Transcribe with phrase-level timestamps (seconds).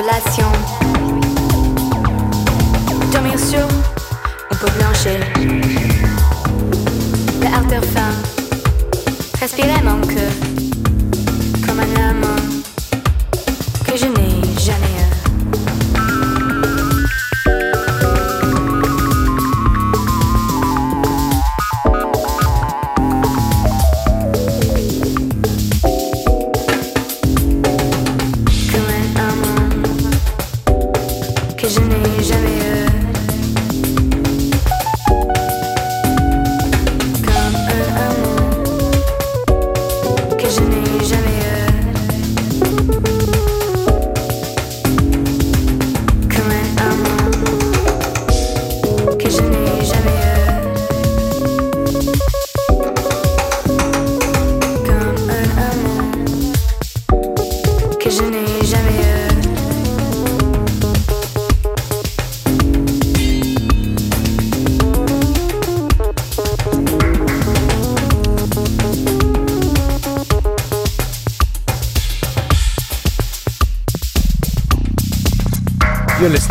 [0.00, 0.49] You're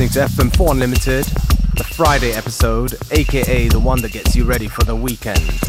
[0.09, 1.25] listening to FM4 Unlimited,
[1.75, 5.68] the Friday episode, aka the one that gets you ready for the weekend.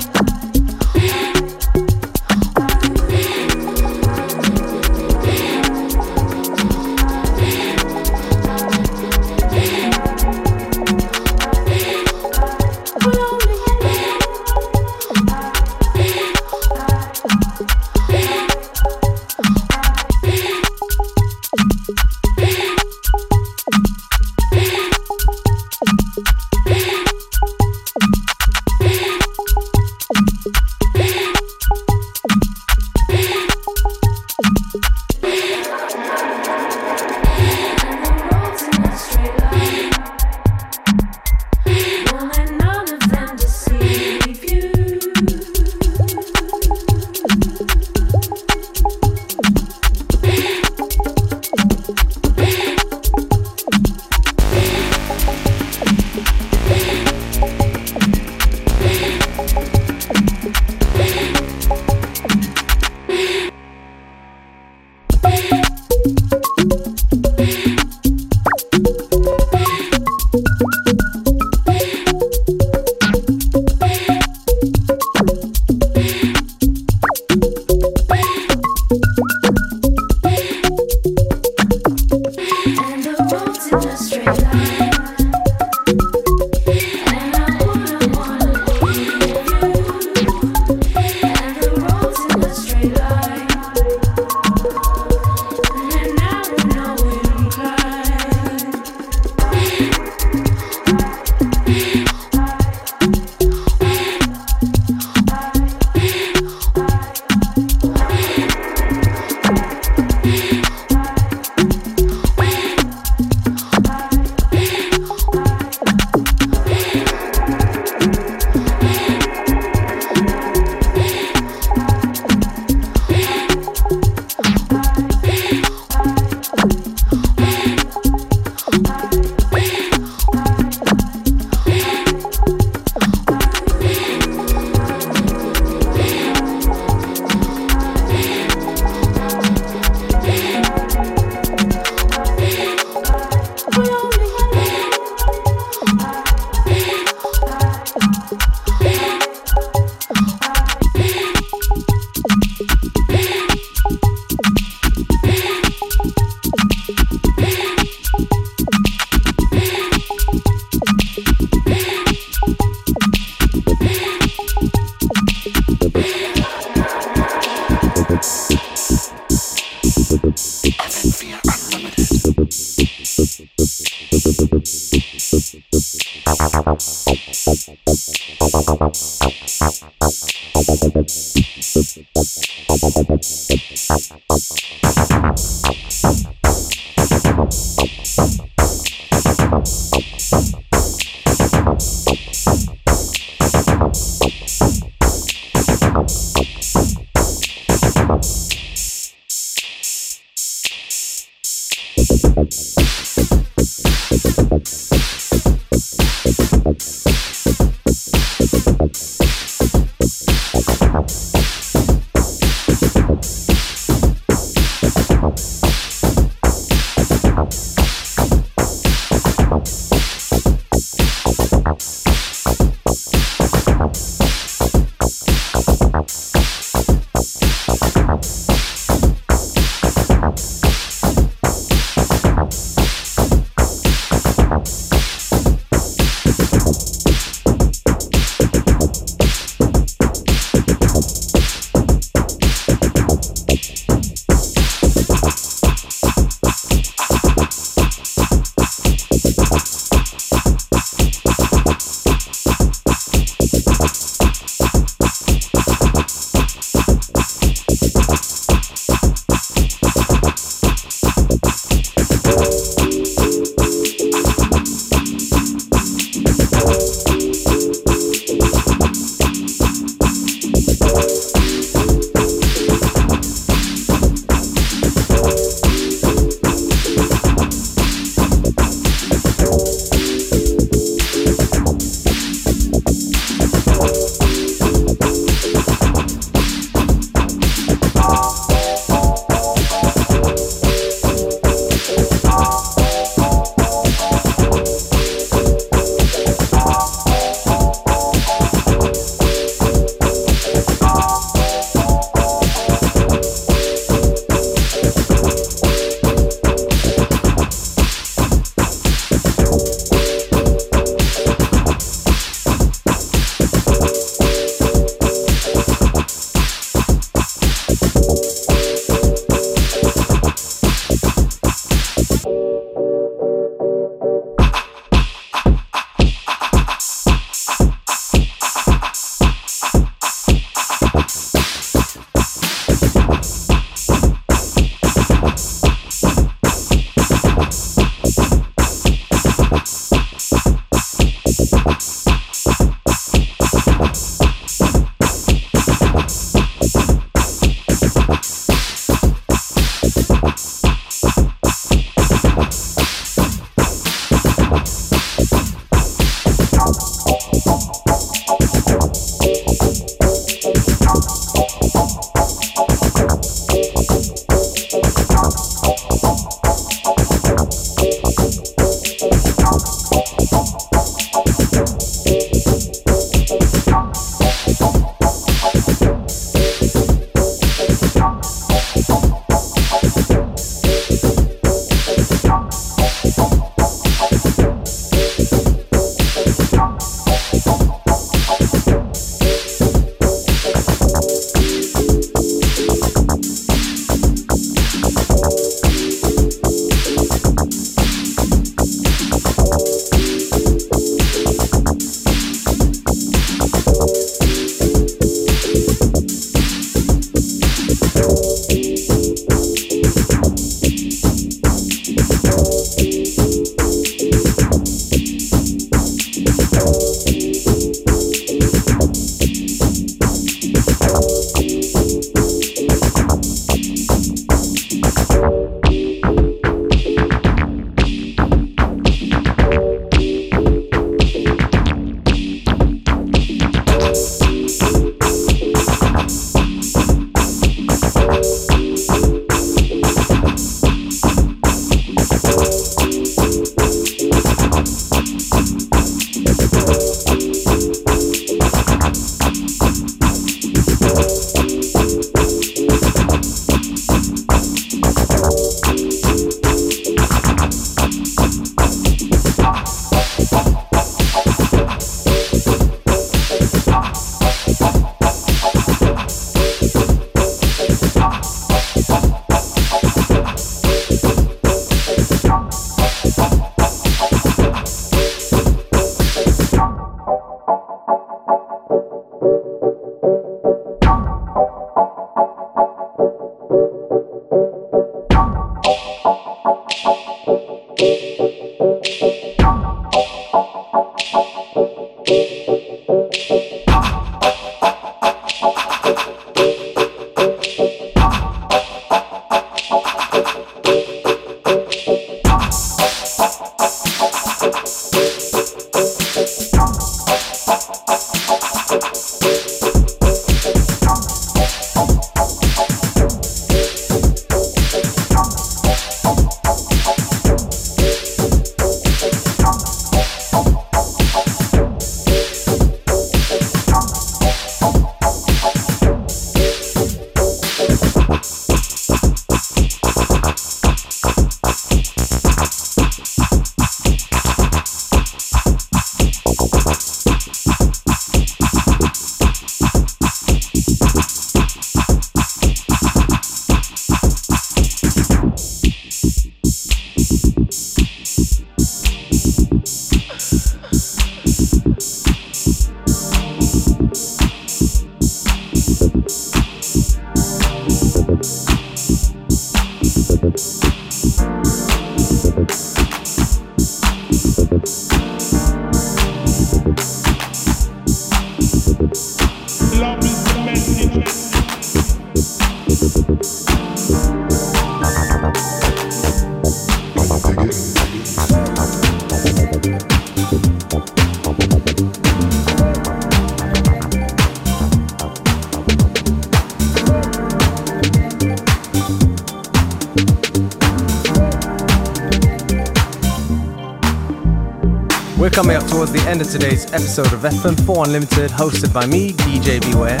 [595.30, 599.60] Coming up towards the end of today's episode of FM4 Unlimited, hosted by me, DJ
[599.70, 600.00] Beware.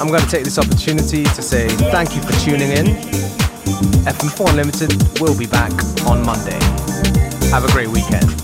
[0.00, 2.86] I'm going to take this opportunity to say thank you for tuning in.
[4.04, 5.72] FM4 Unlimited will be back
[6.06, 6.58] on Monday.
[7.50, 8.41] Have a great weekend.